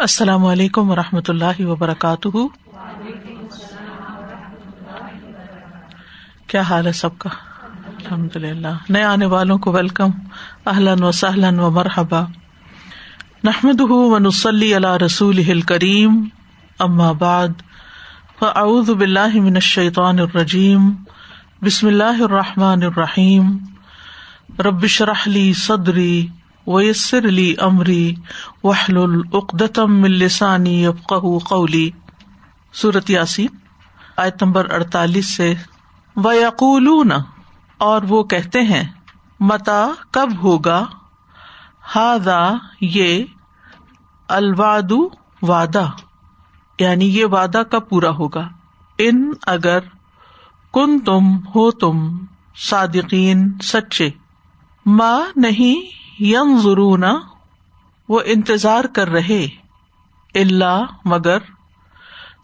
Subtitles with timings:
[0.00, 2.28] السلام علیکم و رحمۃ اللہ وبرکاتہ۔
[6.46, 7.30] کیا حال ہے سب کا؟
[7.86, 10.10] الحمد للہ نئے آنے والوں کو ویلکم۔
[10.66, 12.20] اہلن و سہلن و مرحبا
[13.44, 16.28] نحمد و نسلی اللہ رسول کریم
[16.78, 17.48] ام بعد،
[18.38, 20.92] فاعوذ باللہ من الشیطان الرجیم۔
[21.62, 23.58] بسم اللہ الرحمٰن الرحیم۔
[24.58, 26.26] ربش رحلی صدری۔
[26.66, 28.14] ویسر علی امری
[28.64, 30.86] وحل العقدم السانی
[31.44, 31.90] قولی
[32.74, 33.48] صورت یاسین،
[34.16, 35.54] آیت نمبر اڑتالیس سے
[36.16, 37.12] ویقول
[37.78, 38.84] اور وہ کہتے ہیں
[39.40, 40.86] متا کب ہوگا؟
[41.96, 43.24] ہادا یہ
[44.28, 44.92] الواد
[45.42, 45.86] وعدہ
[46.78, 48.48] یعنی یہ وعدہ کب پورا ہوگا؟
[48.98, 49.78] ان، اگر
[50.72, 52.18] کن تم ہو تم
[52.56, 54.10] صادقین، سچے۔
[54.86, 57.04] ماں نہیں یم ضرون
[58.08, 59.46] وہ انتظار کر رہے
[60.34, 61.38] اللہ مگر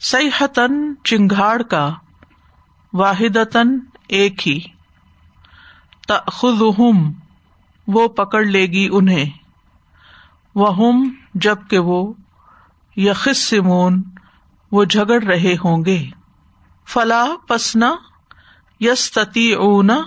[0.01, 1.95] سیحتن چنگاڑ کا
[2.93, 3.57] واحد
[4.09, 4.61] ایک ہی۔
[6.27, 6.61] خود
[7.87, 9.31] وہ پکڑ لے گی انہیں۔
[10.55, 10.93] وہ
[11.35, 12.13] جبکہ وہ
[12.97, 14.03] یخص سمون
[14.73, 16.11] وہ جھگڑ رہے ہوں گے۔
[16.87, 17.95] فلاح پسنا
[18.81, 19.99] یستی اونا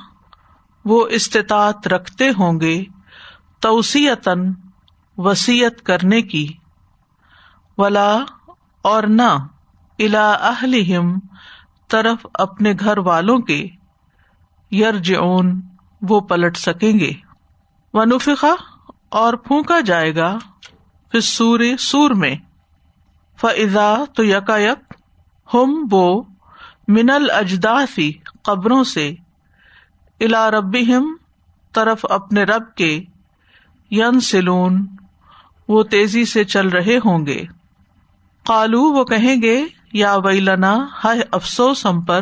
[0.86, 2.84] وہ استطاعت رکھتے ہوں گے۔
[3.60, 4.52] توسیعتن
[5.18, 6.48] وسیعت کرنے کی،
[7.78, 8.18] ولا
[8.82, 9.32] اور نہ
[10.00, 11.20] الا اہلہم
[11.88, 13.68] طرف اپنے گھر والوں کے
[14.72, 15.62] یرج اون
[16.02, 17.12] وہ پلٹ سکیں گے۔
[17.94, 18.54] ونفقا
[19.10, 20.38] اور پھونکا جائے گا
[21.12, 22.36] پھر سور سور میں۔
[23.42, 24.94] فضا تو یکا یک
[25.54, 26.22] ہم وہ
[26.88, 28.12] منل اجداسی
[28.44, 29.16] قبروں سے
[30.20, 30.92] الا ربی
[31.74, 33.04] طرف اپنے رب کے
[33.92, 34.88] ین سلون
[35.68, 37.45] وہ تیزی سے چل رہے ہوں گے۔
[38.46, 42.22] کالو وہ کہیں گے، یا ویلنا، ہائے افسوس ہم پر۔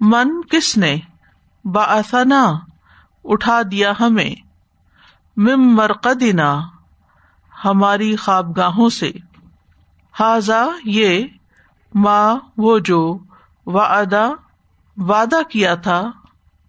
[0.00, 0.96] من کس نے؟
[1.64, 2.52] باثنا
[3.24, 4.34] اٹھا دیا ہمیں۔
[5.36, 6.60] مم مرقدنا،
[7.64, 9.12] ہماری خوابگاہوں سے۔
[10.20, 11.24] حاضا یہ
[11.94, 13.18] ماں وہ جو
[13.66, 14.30] وعدہ
[14.96, 16.10] وعدہ کیا تھا۔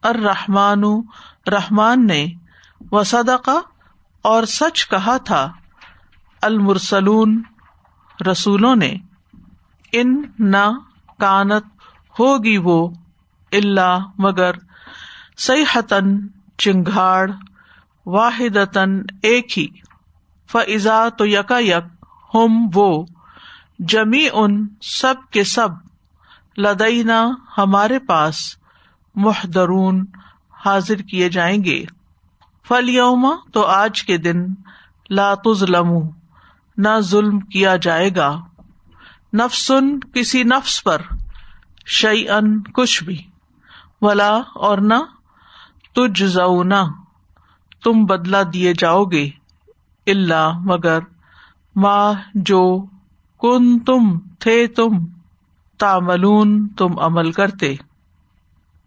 [0.04, 0.84] ارحمان
[1.48, 2.28] رحمان نے۔
[2.92, 3.75] و صدقہ
[4.26, 5.52] اور سچ کہا تھا،
[6.42, 7.42] المرسلون،
[8.32, 8.96] رسولوں نے،
[9.92, 10.66] ان نہ
[11.20, 11.66] کانت
[12.20, 12.90] ہوگی وہ
[13.52, 14.52] اللہ مگر
[15.74, 16.18] حتن
[16.58, 17.32] چنگاڑ
[18.06, 18.58] واحد
[19.22, 19.68] ایک ہی
[20.52, 23.06] فضا تو یکا یک ہم وہ
[23.80, 25.70] جمی ان سب کے سب
[26.58, 28.58] لدئینا ہمارے پاس
[29.16, 30.06] محدرون
[30.66, 31.84] حاضر کیے جائیں گے۔
[32.68, 34.46] فلیوما تو آج کے دن
[35.10, 35.88] لاتظلم
[36.78, 38.42] نہ ظلم کیا جائے گا۔
[39.34, 41.02] نفسن کسی نفس پر
[41.86, 43.24] شعی ان کچھ بھی۔
[44.02, 44.94] ولا اور نہ
[45.96, 46.84] تج زنا
[47.84, 49.30] تم بدلا دیے جاؤ گے۔
[50.08, 51.00] اللہ مگر
[51.76, 52.86] ماں جو
[53.40, 54.90] کن تم تھے تم
[55.78, 57.76] تاملون تم عمل کرتے۔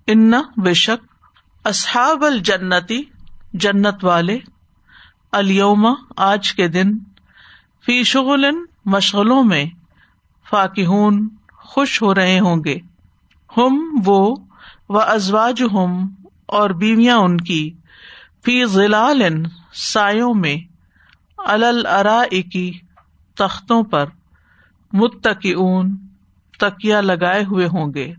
[0.06, 1.06] ان بے شک
[1.64, 3.02] اصحاب الجنتی
[3.52, 4.38] جنت والے
[5.32, 6.98] الوما آج کے دن،
[7.86, 8.44] فی شغل
[8.84, 9.64] مشغلوں میں
[10.50, 12.78] فاقہون خوش ہو رہے ہوں گے۔
[13.56, 14.36] ہم، وہ،
[14.88, 16.06] و ازواج ہم
[16.46, 17.74] اور بیویاں ان کی،
[18.44, 19.22] فی ضلال
[19.74, 20.56] سایوں میں
[21.38, 22.22] الرا
[22.52, 22.78] کی
[23.34, 24.04] تختوں پر
[24.92, 25.96] متقی اون
[26.58, 28.14] تکیا لگائے ہوئے ہوں گے۔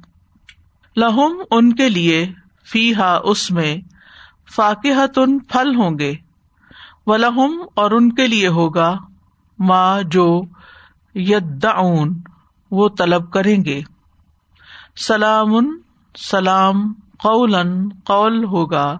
[0.97, 2.27] لہم، ان کے لیے
[2.63, 3.77] فی ہا اس میں
[4.55, 6.13] فاقحتن پھل ہوں گے۔
[7.05, 8.97] ولہم اور ان کے لیے ہوگا
[9.59, 10.41] ماں جو
[11.15, 12.21] یدعون،
[12.71, 13.81] وہ طلب کریں گے۔
[14.95, 15.77] سلام
[16.17, 17.55] سلام قول
[18.03, 18.97] قول ہوگا۔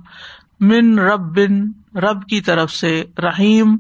[0.59, 3.77] من رب بن رب کی طرف سے رحیم،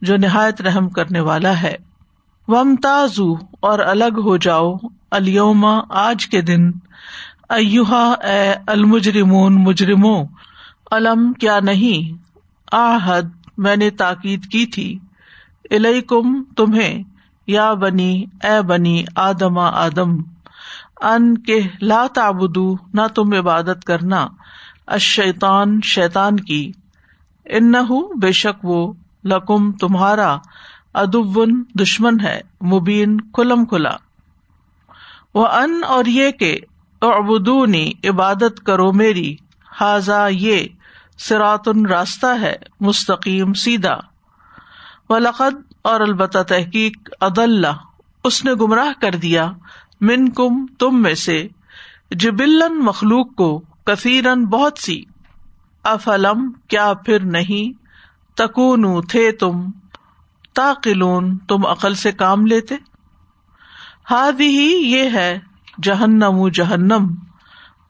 [0.00, 1.76] جو نہایت رحم کرنے والا ہے۔
[2.48, 4.76] ومتازو اور الگ ہو جاؤ۔
[5.10, 6.70] الما آج کے دن۔
[7.48, 10.24] ایوہا، اے المجرمون، مجرموں۔
[10.90, 12.22] علم کیا نہیں؟
[12.72, 13.22] آحد
[13.58, 14.98] میں نے تاکید کی تھی۔
[16.00, 17.02] کم تمہیں۔
[17.46, 20.16] یا بنی، اے بنی آدم آدم۔
[21.02, 24.28] ان کے لا تابدو نہ تم عبادت کرنا۔
[24.86, 26.72] اشیتان شیتان کی۔
[27.44, 27.72] ان
[28.20, 28.92] بے شک وہ۔
[29.24, 30.36] لکم، تمہارا۔
[30.94, 33.96] ادبن دشمن ہے۔ مبین، کھلم کھلا۔
[35.34, 36.58] وہ ان اور یہ کہ
[37.00, 39.36] ابدونی عبادت کرو میری۔
[39.80, 40.66] حاضا یہ۔
[41.18, 44.00] سراتن راستہ ہے، مستقیم، سیدھا۔
[45.08, 47.64] و لقد اور البتہ تحقیق عدل
[48.24, 49.52] اس نے گمراہ کر دیا
[50.00, 51.48] من کم تم میں سے۔
[52.10, 55.02] جبلن، مخلوق کو، کثیرن، بہت سی۔
[55.82, 57.82] افلم، کیا پھر نہیں؟
[58.36, 59.70] تکون تھے تم۔
[60.54, 62.74] تاقلون، تم عقل سے کام لیتے۔
[64.10, 65.38] ہاد ہی یہ ہے
[65.82, 67.14] جہنم جہنم۔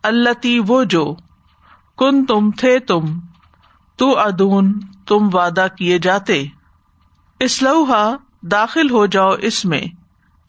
[0.02, 1.16] اللہ وہ جو۔
[1.98, 3.00] کن تم تھے تم؟
[3.96, 6.46] تو ادون تم وعدہ کیے جاتے۔
[7.40, 9.82] اسلوہا داخل ہو جاؤ اس میں۔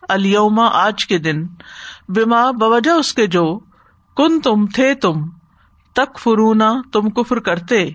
[0.09, 1.47] الما آج کے دن۔
[2.09, 3.59] بیما بوجہ اس کے جو
[4.15, 5.29] کن تم تھے تم؟
[5.93, 7.89] تک فرونا تم کفر کرتے۔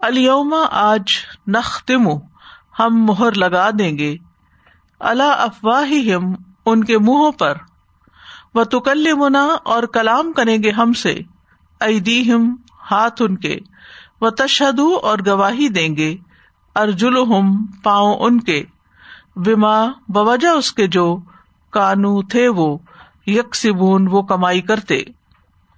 [0.00, 1.04] الما آج
[1.46, 2.08] نختم،
[2.78, 4.16] ہم مہر لگا دیں گے۔
[5.00, 5.92] اللہ افواہ
[6.66, 7.54] ان کے منہوں پر۔
[8.54, 11.20] وہ تکل منا اور کلام کریں گے ہم سے۔
[11.80, 12.56] ادی ہم
[12.90, 13.58] ہاتھ ان کے۔
[14.20, 16.16] وہ تشہد اور گواہی دیں گے۔
[16.74, 18.64] ارجل ہم پاؤں ان کے۔
[19.36, 21.16] بیما بوجہ اس کے جو
[21.70, 22.78] کانو تھے وہ۔
[23.26, 25.02] یکسبون، وہ کمائی کرتے۔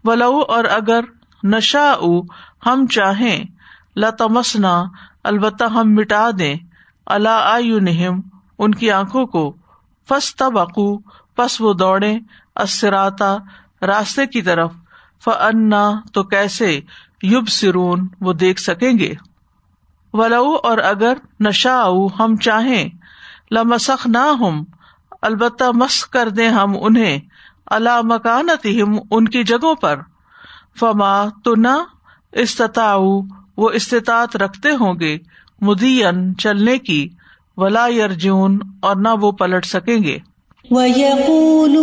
[0.05, 1.01] ولو، اور اگر
[1.43, 1.95] نشا
[2.67, 3.45] ہم چاہیں،
[3.97, 4.85] لتمسنا،
[5.25, 6.55] البتہ ہم مٹا دیں۔
[7.07, 8.21] اللہ نہم
[8.59, 9.57] ان کی آنکھوں کو۔
[10.09, 10.99] فس تبقو
[11.37, 12.19] پس وہ دوڑے
[12.57, 13.37] اسراتا
[13.83, 14.73] راستے کی طرف۔
[15.25, 16.81] فنا تو کیسے
[17.23, 19.15] یوب سرون وہ دیکھ سکیں گے۔
[20.13, 21.85] ولو، اور اگر نشا
[22.19, 22.89] ہم چاہیں
[23.51, 24.65] لمسخ نہ ہم
[25.23, 27.19] البتہ مس کر دیں ہم انہیں
[27.67, 30.01] اللہ مکانت ہم ان کی جگہوں پر۔
[30.81, 31.85] فما تو نہ
[32.33, 32.99] استطاع
[33.57, 35.19] وہ استطاعت رکھتے ہوں گے
[35.61, 37.09] مدین چلنے کی۔
[37.57, 40.19] ولا یرجون اور نہ وہ پلٹ سکیں گے۔
[40.71, 41.80] وَيَقُولُونَ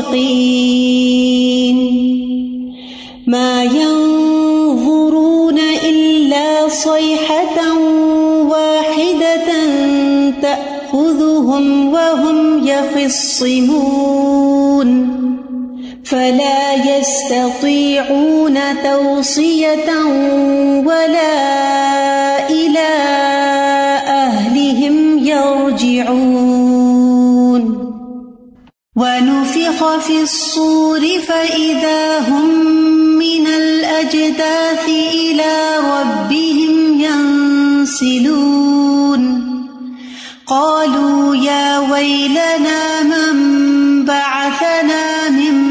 [0.00, 1.78] صَادِقِينَ
[3.26, 7.58] مَا يَنظُرُونَ إِلَّا صَيْحَةً
[8.48, 9.48] وَاحِدَةً
[10.42, 13.90] تَأْخُذُهُمْ وَهُمْ يَخِصِّمُونَ.
[16.04, 19.90] فلا يستطيعون توصية
[20.86, 21.34] ولا
[22.50, 23.29] إلى
[29.00, 32.48] ونفخ في الصور فإذا هم
[33.16, 38.60] من الأجداث إلى ربهم ينسلون.
[40.46, 45.70] قالوا يا ويلنا من بعثنا من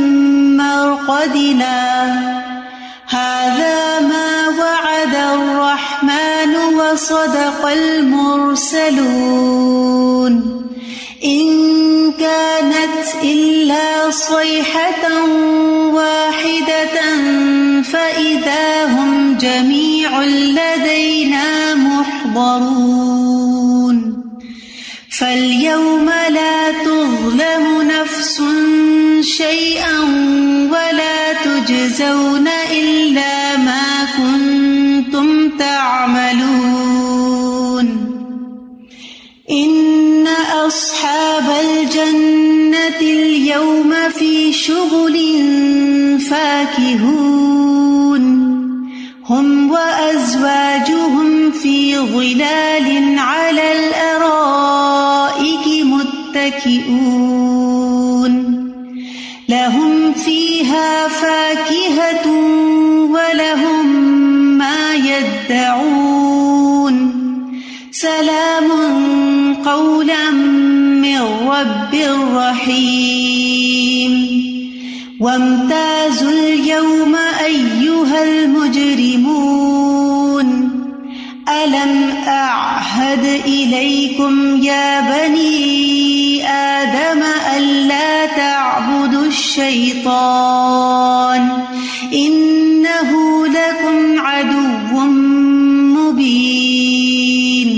[3.09, 9.03] هذا ما وعد الرحمن وصدق المرسلون.
[11.25, 12.58] إن كانت
[13.23, 15.23] إلا صيحة
[15.93, 16.99] واحدة
[17.83, 23.09] فإذا هم جميع لدينا محضرون
[25.19, 28.41] فاليوم لا تظلم نفس
[29.21, 29.99] شيئا
[30.71, 32.98] ولا تجزون إلا
[49.89, 55.67] وأزواجهم في ظلال على الأرائك
[56.35, 57.19] متكئون
[59.49, 62.27] لهم فيها فاكهة
[63.11, 63.85] ولهم
[64.57, 65.99] ما يدعون
[67.91, 68.69] سلام
[69.65, 70.31] قولا
[71.01, 71.95] من رب
[72.35, 73.49] رحيم
[75.19, 77.15] وامتازوا اليوم
[77.45, 78.68] أيها المجرمون
[81.63, 87.23] ألم أعهد إليكم يا بني آدم
[87.57, 90.69] ألا تعبدوا الشيطان
[92.13, 93.11] إنه
[93.47, 94.99] لكم عدو
[95.97, 97.69] مبين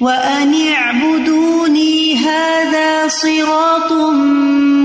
[0.00, 3.92] وأن اعبدوني هذا صراط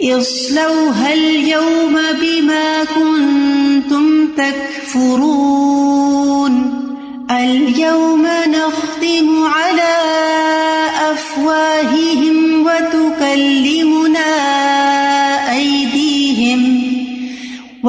[0.02, 5.75] اصْلَوْهَا الْيَوْمَ بِمَا كُنْتُمْ تَكْفُرُونَ.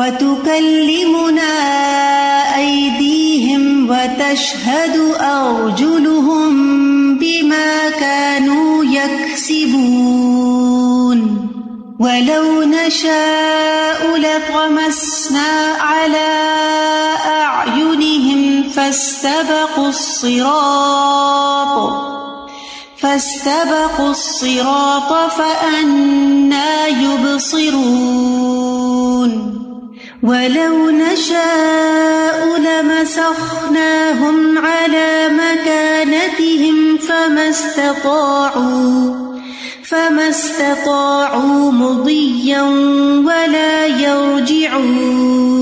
[0.07, 1.53] وتكلمنا
[2.57, 6.53] أيديهم وتشهد أرجلهم
[7.17, 9.97] بما كانوا يكسبون
[11.99, 16.45] ولو نشاء لطمسنا على
[17.25, 21.27] أعينهم فاستبقوا الصراط
[22.97, 28.17] فاستبقوا الصراط فأنا يبصرون
[30.23, 39.27] ولو نشاء لمسخناهم على مكانتهم فما استطاعوا
[39.83, 42.61] فما استطاعوا مضيا
[43.25, 45.56] ولا يرجعون.